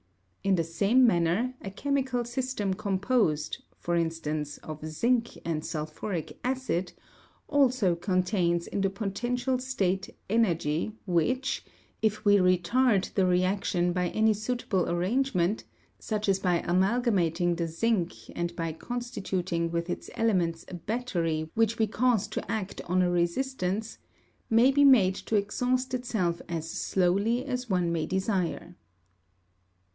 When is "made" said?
24.83-25.13